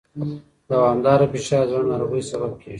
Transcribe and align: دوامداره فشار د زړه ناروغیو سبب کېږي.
دوامداره 0.69 1.25
فشار 1.33 1.63
د 1.65 1.69
زړه 1.71 1.83
ناروغیو 1.91 2.29
سبب 2.31 2.51
کېږي. 2.61 2.69